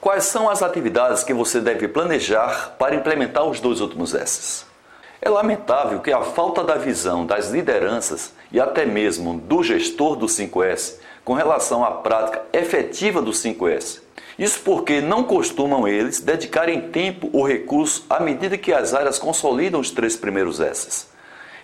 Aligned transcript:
Quais 0.00 0.24
são 0.24 0.48
as 0.48 0.62
atividades 0.62 1.22
que 1.22 1.34
você 1.34 1.60
deve 1.60 1.86
planejar 1.86 2.74
para 2.78 2.94
implementar 2.94 3.44
os 3.44 3.60
dois 3.60 3.82
últimos 3.82 4.14
S's? 4.14 4.64
É 5.20 5.28
lamentável 5.28 6.00
que 6.00 6.10
a 6.10 6.22
falta 6.22 6.64
da 6.64 6.76
visão 6.76 7.26
das 7.26 7.50
lideranças 7.50 8.32
e 8.50 8.58
até 8.58 8.86
mesmo 8.86 9.34
do 9.38 9.62
gestor 9.62 10.16
do 10.16 10.24
5S 10.24 10.94
com 11.22 11.34
relação 11.34 11.84
à 11.84 11.90
prática 11.90 12.40
efetiva 12.50 13.20
do 13.20 13.30
5S. 13.30 14.00
Isso 14.38 14.60
porque 14.60 15.02
não 15.02 15.22
costumam 15.22 15.86
eles 15.86 16.18
dedicarem 16.18 16.88
tempo 16.88 17.28
ou 17.30 17.46
recurso 17.46 18.06
à 18.08 18.18
medida 18.18 18.56
que 18.56 18.72
as 18.72 18.94
áreas 18.94 19.18
consolidam 19.18 19.80
os 19.80 19.90
três 19.90 20.16
primeiros 20.16 20.60
S's. 20.60 21.08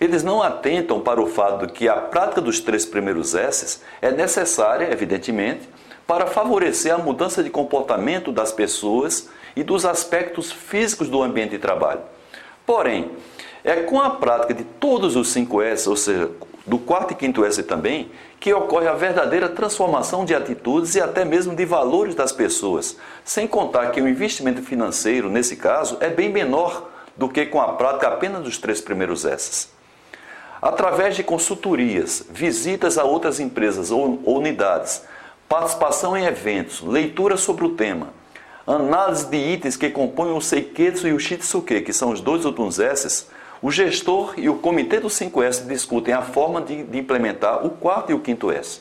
Eles 0.00 0.24
não 0.24 0.42
atentam 0.42 0.98
para 1.00 1.22
o 1.22 1.28
fato 1.28 1.68
de 1.68 1.72
que 1.72 1.88
a 1.88 1.94
prática 1.94 2.40
dos 2.40 2.58
três 2.58 2.84
primeiros 2.84 3.32
S's 3.32 3.80
é 4.02 4.10
necessária, 4.10 4.92
evidentemente, 4.92 5.68
para 6.06 6.26
favorecer 6.26 6.94
a 6.94 6.98
mudança 6.98 7.42
de 7.42 7.50
comportamento 7.50 8.30
das 8.30 8.52
pessoas 8.52 9.28
e 9.56 9.62
dos 9.62 9.84
aspectos 9.84 10.52
físicos 10.52 11.08
do 11.08 11.22
ambiente 11.22 11.50
de 11.50 11.58
trabalho. 11.58 12.00
Porém, 12.66 13.10
é 13.62 13.76
com 13.76 14.00
a 14.00 14.10
prática 14.10 14.52
de 14.52 14.64
todos 14.64 15.16
os 15.16 15.28
5 15.28 15.62
S, 15.62 15.88
ou 15.88 15.96
seja, 15.96 16.30
do 16.66 16.78
quarto 16.78 17.12
e 17.12 17.14
quinto 17.14 17.44
S 17.44 17.62
também, 17.62 18.10
que 18.40 18.52
ocorre 18.52 18.88
a 18.88 18.92
verdadeira 18.92 19.48
transformação 19.48 20.24
de 20.24 20.34
atitudes 20.34 20.94
e 20.94 21.00
até 21.00 21.24
mesmo 21.24 21.54
de 21.54 21.64
valores 21.64 22.14
das 22.14 22.32
pessoas, 22.32 22.96
sem 23.24 23.46
contar 23.46 23.90
que 23.90 24.00
o 24.00 24.08
investimento 24.08 24.62
financeiro, 24.62 25.30
nesse 25.30 25.56
caso, 25.56 25.96
é 26.00 26.08
bem 26.08 26.30
menor 26.30 26.90
do 27.16 27.28
que 27.28 27.46
com 27.46 27.60
a 27.60 27.72
prática 27.74 28.08
apenas 28.08 28.42
dos 28.42 28.58
três 28.58 28.80
primeiros 28.80 29.24
S. 29.24 29.68
Através 30.60 31.14
de 31.16 31.22
consultorias, 31.22 32.24
visitas 32.30 32.96
a 32.96 33.04
outras 33.04 33.40
empresas 33.40 33.90
ou 33.90 34.20
unidades, 34.24 35.02
participação 35.48 36.16
em 36.16 36.24
eventos, 36.24 36.80
leitura 36.80 37.36
sobre 37.36 37.64
o 37.64 37.70
tema, 37.70 38.08
análise 38.66 39.26
de 39.26 39.36
itens 39.36 39.76
que 39.76 39.90
compõem 39.90 40.36
o 40.36 40.40
Seiketsu 40.40 41.06
e 41.06 41.12
o 41.12 41.18
Shitsuke, 41.18 41.82
que 41.82 41.92
são 41.92 42.10
os 42.10 42.20
dois 42.20 42.44
últimos 42.44 42.78
S's, 42.78 43.28
o 43.62 43.70
gestor 43.70 44.34
e 44.36 44.48
o 44.48 44.56
comitê 44.56 45.00
do 45.00 45.08
5S 45.08 45.66
discutem 45.66 46.12
a 46.12 46.22
forma 46.22 46.60
de, 46.60 46.82
de, 46.82 46.98
implementar 46.98 47.64
o 47.64 47.70
quarto 47.70 48.10
e 48.10 48.14
o 48.14 48.20
quinto 48.20 48.50
S. 48.50 48.80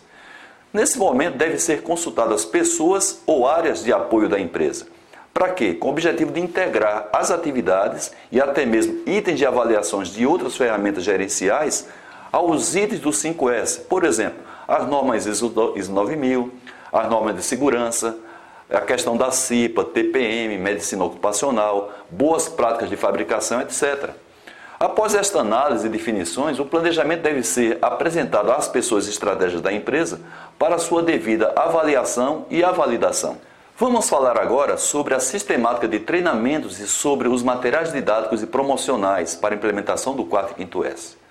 Nesse 0.73 0.97
momento, 0.97 1.37
devem 1.37 1.57
ser 1.57 1.83
consultadas 1.83 2.43
pessoas 2.43 3.21
ou 3.25 3.47
áreas 3.47 3.83
de 3.83 3.93
apoio 3.93 4.27
da 4.27 4.39
empresa. 4.39 4.87
Para 5.33 5.49
quê? 5.49 5.73
Com 5.73 5.87
o 5.87 5.91
objetivo 5.91 6.31
de 6.31 6.39
integrar 6.39 7.07
as 7.13 7.31
atividades 7.31 8.11
e 8.31 8.41
até 8.41 8.65
mesmo 8.65 9.01
itens 9.05 9.39
de 9.39 9.45
avaliações 9.45 10.09
de 10.09 10.25
outras 10.25 10.57
ferramentas 10.57 11.03
gerenciais 11.03 11.87
aos 12.31 12.75
itens 12.75 12.99
do 12.99 13.09
5S. 13.09 13.81
Por 13.87 14.03
exemplo, 14.03 14.39
as 14.67 14.87
normas 14.87 15.25
ISO 15.25 15.49
9000, 15.53 16.51
as 16.91 17.09
normas 17.09 17.35
de 17.35 17.43
segurança, 17.43 18.17
a 18.69 18.81
questão 18.81 19.17
da 19.17 19.31
CIPA, 19.31 19.83
TPM, 19.83 20.57
medicina 20.57 21.03
ocupacional, 21.03 21.91
boas 22.09 22.47
práticas 22.47 22.89
de 22.89 22.95
fabricação, 22.95 23.61
etc. 23.61 24.11
Após 24.79 25.15
esta 25.15 25.39
análise 25.39 25.87
e 25.87 25.89
definições, 25.89 26.59
o 26.59 26.65
planejamento 26.65 27.21
deve 27.21 27.43
ser 27.43 27.77
apresentado 27.81 28.51
às 28.51 28.67
pessoas 28.67 29.07
estratégias 29.07 29.61
da 29.61 29.71
empresa 29.71 30.19
para 30.57 30.77
sua 30.77 31.01
devida 31.01 31.53
avaliação 31.55 32.45
e 32.49 32.63
avalidação. 32.63 33.37
Vamos 33.77 34.09
falar 34.09 34.39
agora 34.39 34.77
sobre 34.77 35.13
a 35.13 35.19
sistemática 35.19 35.87
de 35.87 35.99
treinamentos 35.99 36.79
e 36.79 36.87
sobre 36.87 37.27
os 37.27 37.41
materiais 37.41 37.91
didáticos 37.91 38.43
e 38.43 38.47
promocionais 38.47 39.35
para 39.35 39.55
implementação 39.55 40.15
do 40.15 40.25
4 40.25 40.55
e 40.57 40.63
5 40.63 40.85
S. 40.85 41.22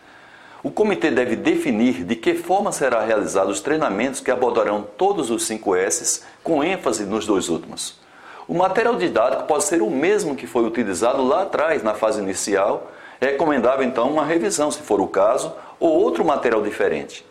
O 0.64 0.70
comitê 0.70 1.10
deve 1.10 1.34
definir 1.34 2.04
de 2.04 2.14
que 2.14 2.34
forma 2.34 2.70
será 2.70 3.04
realizados 3.04 3.56
os 3.56 3.60
treinamentos 3.60 4.20
que 4.20 4.30
abordarão 4.30 4.86
todos 4.96 5.28
os 5.28 5.44
5 5.44 5.74
S's, 5.74 6.22
com 6.40 6.62
ênfase 6.62 7.04
nos 7.04 7.26
dois 7.26 7.48
últimos. 7.48 7.98
O 8.46 8.54
material 8.54 8.94
didático 8.94 9.42
pode 9.42 9.64
ser 9.64 9.82
o 9.82 9.90
mesmo 9.90 10.36
que 10.36 10.46
foi 10.46 10.64
utilizado 10.64 11.24
lá 11.26 11.42
atrás, 11.42 11.82
na 11.82 11.94
fase 11.94 12.20
inicial. 12.20 12.92
É 13.20 13.26
recomendável 13.26 13.84
então 13.84 14.08
uma 14.08 14.24
revisão, 14.24 14.70
se 14.70 14.78
for 14.82 15.00
o 15.00 15.08
caso, 15.08 15.52
ou 15.80 15.90
outro 15.90 16.24
material 16.24 16.62
diferente. 16.62 17.26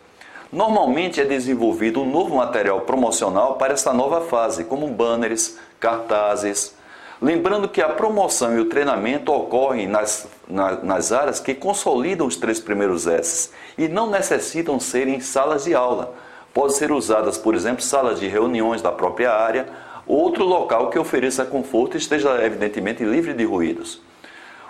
Normalmente 0.52 1.18
é 1.18 1.24
desenvolvido 1.24 2.02
um 2.02 2.10
novo 2.10 2.36
material 2.36 2.82
promocional 2.82 3.54
para 3.54 3.72
esta 3.72 3.94
nova 3.94 4.20
fase, 4.20 4.64
como 4.64 4.86
banners, 4.88 5.56
cartazes, 5.80 6.74
Lembrando 7.22 7.68
que 7.68 7.80
a 7.80 7.88
promoção 7.88 8.56
e 8.56 8.58
o 8.58 8.64
treinamento 8.64 9.32
ocorrem 9.32 9.86
nas, 9.86 10.26
na, 10.48 10.72
nas 10.82 11.12
áreas 11.12 11.40
que 11.40 11.54
consolidam 11.54 12.26
os 12.26 12.36
três 12.36 12.60
primeiros 12.60 13.06
S 13.06 13.50
e 13.76 13.88
não 13.88 14.10
necessitam 14.10 14.78
ser 14.78 15.08
em 15.08 15.20
salas 15.20 15.64
de 15.64 15.74
aula. 15.74 16.14
Podem 16.52 16.76
ser 16.76 16.92
usadas, 16.92 17.38
por 17.38 17.54
exemplo, 17.54 17.82
salas 17.82 18.20
de 18.20 18.28
reuniões 18.28 18.82
da 18.82 18.92
própria 18.92 19.32
área, 19.32 19.66
ou 20.06 20.18
outro 20.18 20.44
local 20.44 20.90
que 20.90 20.98
ofereça 20.98 21.44
conforto 21.44 21.94
e 21.94 21.98
esteja 21.98 22.44
evidentemente 22.44 23.04
livre 23.04 23.32
de 23.32 23.44
ruídos. 23.44 24.00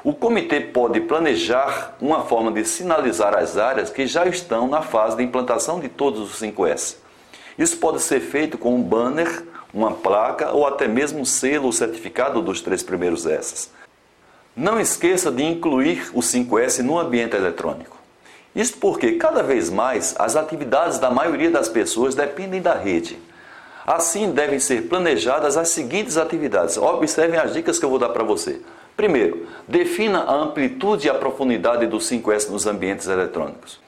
O 0.05 0.13
comitê 0.13 0.61
pode 0.61 1.01
planejar 1.01 1.97
uma 2.01 2.23
forma 2.23 2.51
de 2.51 2.65
sinalizar 2.65 3.37
as 3.37 3.57
áreas 3.57 3.89
que 3.89 4.07
já 4.07 4.27
estão 4.27 4.69
na 4.69 4.83
fase 4.83 5.17
de 5.17 5.23
implantação 5.23 5.81
de 5.81 5.89
todos 5.89 6.21
os 6.21 6.41
5S. 6.41 6.97
Isso 7.57 7.77
pode 7.77 8.01
ser 8.01 8.21
feito 8.21 8.59
com 8.59 8.75
um 8.75 8.83
banner 8.83 9.45
uma 9.73 9.93
placa 9.93 10.51
ou 10.51 10.67
até 10.67 10.87
mesmo 10.87 11.21
um 11.21 11.25
selo 11.25 11.67
ou 11.67 11.73
certificado 11.73 12.43
dos 12.43 12.61
três 12.61 12.83
primeiros 12.83 13.27
S. 13.27 13.71
Não 14.55 14.79
esqueça 14.79 15.31
de 15.31 15.43
incluir 15.43 16.11
o 16.13 16.21
5S 16.21 16.81
no 16.81 16.99
ambiente 16.99 17.35
eletrônico. 17.35 17.97
Isso 18.55 18.77
porque 18.77 19.13
cada 19.13 19.43
vez 19.43 19.71
mais 19.71 20.15
as 20.19 20.37
atividades 20.37 20.99
da 20.99 21.11
maioria 21.11 21.51
das 21.51 21.71
pessoas 21.71 22.15
dependem 22.15 22.61
da 22.61 22.75
rede. 22.75 23.19
Assim 23.87 24.31
devem 24.31 24.61
ser 24.61 24.89
planejadas 24.89 25.57
as 25.57 25.71
seguintes 25.71 26.19
atividades. 26.19 26.77
Observem 26.77 27.41
as 27.41 27.55
dicas 27.55 27.79
que 27.79 27.85
eu 27.85 27.89
vou 27.89 27.99
dar 27.99 28.11
para 28.11 28.23
você. 28.23 28.61
Primeiro, 28.95 29.47
defina 29.67 30.25
a 30.25 30.35
amplitude 30.35 31.07
e 31.07 31.11
a 31.11 31.15
profundidade 31.15 31.87
do 31.87 31.97
5S 31.97 32.51
nos 32.51 32.67
ambientes 32.67 33.09
eletrônicos. 33.09 33.81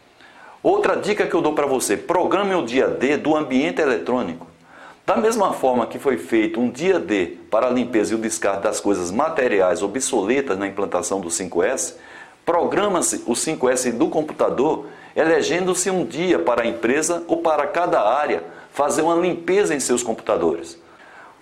Outra 0.62 0.96
dica 0.96 1.26
que 1.26 1.34
eu 1.34 1.42
dou 1.42 1.52
para 1.52 1.66
você: 1.66 1.94
programe 1.94 2.54
o 2.54 2.64
dia 2.64 2.88
D 2.88 3.18
do 3.18 3.36
ambiente 3.36 3.82
eletrônico. 3.82 4.46
Da 5.06 5.16
mesma 5.16 5.52
forma 5.52 5.86
que 5.86 5.98
foi 5.98 6.16
feito 6.16 6.58
um 6.58 6.70
dia 6.70 6.98
D 6.98 7.36
para 7.50 7.66
a 7.66 7.70
limpeza 7.70 8.12
e 8.12 8.16
o 8.16 8.18
descarte 8.18 8.62
das 8.62 8.80
coisas 8.80 9.10
materiais 9.10 9.82
obsoletas 9.82 10.58
na 10.58 10.66
implantação 10.66 11.20
do 11.20 11.28
5S, 11.28 11.96
programa-se 12.46 13.22
o 13.26 13.32
5S 13.32 13.92
do 13.92 14.08
computador 14.08 14.86
elegendo-se 15.14 15.90
um 15.90 16.06
dia 16.06 16.38
para 16.38 16.62
a 16.62 16.66
empresa 16.66 17.22
ou 17.28 17.42
para 17.42 17.66
cada 17.66 18.00
área 18.00 18.44
fazer 18.72 19.02
uma 19.02 19.14
limpeza 19.14 19.74
em 19.74 19.80
seus 19.80 20.02
computadores. 20.02 20.80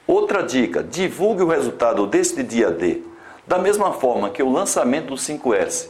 Outra 0.09 0.43
dica: 0.43 0.83
divulgue 0.83 1.45
o 1.45 1.49
resultado 1.49 2.05
deste 2.09 2.43
dia 2.43 2.69
D. 2.69 3.03
Da 3.47 3.59
mesma 3.59 3.93
forma 3.93 4.31
que 4.31 4.43
o 4.43 4.51
lançamento 4.51 5.07
do 5.07 5.15
5S 5.15 5.89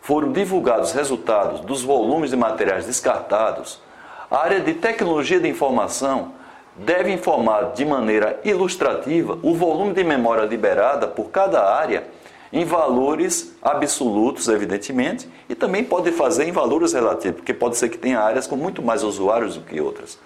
foram 0.00 0.32
divulgados 0.32 0.90
resultados 0.90 1.60
dos 1.60 1.84
volumes 1.84 2.30
de 2.30 2.36
materiais 2.36 2.84
descartados, 2.84 3.80
a 4.28 4.38
área 4.38 4.58
de 4.58 4.74
tecnologia 4.74 5.38
de 5.38 5.48
informação 5.48 6.32
deve 6.78 7.12
informar 7.12 7.72
de 7.72 7.84
maneira 7.84 8.38
ilustrativa 8.44 9.38
o 9.42 9.54
volume 9.54 9.92
de 9.92 10.04
memória 10.04 10.44
liberada 10.44 11.06
por 11.06 11.30
cada 11.30 11.62
área 11.74 12.04
em 12.52 12.64
valores 12.64 13.54
absolutos, 13.60 14.48
evidentemente, 14.48 15.28
e 15.48 15.54
também 15.54 15.82
pode 15.82 16.12
fazer 16.12 16.44
em 16.44 16.52
valores 16.52 16.92
relativos, 16.92 17.36
porque 17.36 17.52
pode 17.52 17.76
ser 17.76 17.88
que 17.88 17.98
tenha 17.98 18.20
áreas 18.20 18.46
com 18.46 18.56
muito 18.56 18.82
mais 18.82 19.02
usuários 19.02 19.56
do 19.56 19.62
que 19.62 19.80
outras. 19.80 20.18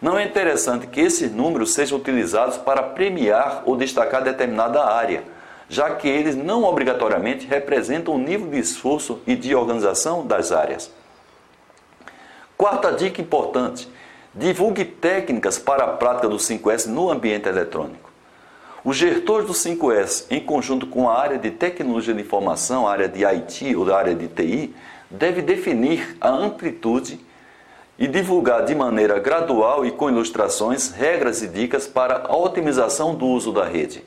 Não 0.00 0.16
é 0.16 0.24
interessante 0.24 0.86
que 0.86 1.00
esses 1.00 1.32
números 1.32 1.74
sejam 1.74 1.98
utilizados 1.98 2.56
para 2.56 2.82
premiar 2.82 3.62
ou 3.66 3.76
destacar 3.76 4.22
determinada 4.22 4.84
área, 4.84 5.24
já 5.68 5.90
que 5.90 6.08
eles 6.08 6.36
não 6.36 6.62
obrigatoriamente 6.62 7.46
representam 7.46 8.14
o 8.14 8.18
nível 8.18 8.48
de 8.48 8.58
esforço 8.58 9.20
e 9.26 9.34
de 9.34 9.54
organização 9.54 10.24
das 10.24 10.52
áreas. 10.52 10.90
Quarta 12.56 12.92
dica 12.92 13.20
importante: 13.20 13.88
Divulgue 14.34 14.84
técnicas 14.84 15.58
para 15.58 15.84
a 15.84 15.88
prática 15.88 16.28
do 16.28 16.36
5S 16.36 16.86
no 16.86 17.10
ambiente 17.10 17.48
eletrônico. 17.48 18.10
Os 18.84 18.96
gestores 18.96 19.46
do 19.46 19.52
5S, 19.52 20.26
em 20.30 20.40
conjunto 20.40 20.86
com 20.86 21.08
a 21.08 21.18
área 21.18 21.38
de 21.38 21.50
tecnologia 21.50 22.14
de 22.14 22.20
informação, 22.20 22.86
a 22.86 22.92
área 22.92 23.08
de 23.08 23.24
IT 23.24 23.74
ou 23.74 23.92
a 23.92 23.98
área 23.98 24.14
de 24.14 24.28
TI, 24.28 24.74
deve 25.10 25.42
definir 25.42 26.16
a 26.20 26.28
amplitude 26.28 27.20
e 27.98 28.06
divulgar 28.06 28.64
de 28.64 28.74
maneira 28.74 29.18
gradual 29.18 29.84
e 29.84 29.90
com 29.90 30.08
ilustrações 30.08 30.90
regras 30.90 31.42
e 31.42 31.48
dicas 31.48 31.86
para 31.86 32.26
a 32.28 32.36
otimização 32.36 33.14
do 33.14 33.26
uso 33.26 33.52
da 33.52 33.64
rede. 33.64 34.04